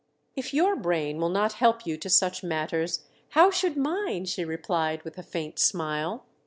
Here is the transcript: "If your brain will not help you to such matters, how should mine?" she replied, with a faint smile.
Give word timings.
"If 0.35 0.51
your 0.51 0.75
brain 0.75 1.19
will 1.19 1.29
not 1.29 1.53
help 1.61 1.85
you 1.85 1.95
to 1.97 2.09
such 2.09 2.43
matters, 2.43 3.05
how 3.29 3.51
should 3.51 3.77
mine?" 3.77 4.25
she 4.25 4.43
replied, 4.43 5.03
with 5.03 5.19
a 5.19 5.21
faint 5.21 5.59
smile. 5.59 6.25